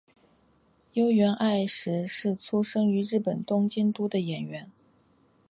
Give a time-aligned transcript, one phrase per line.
[0.93, 4.71] 筱原爱实是出身于日本东京都的演员。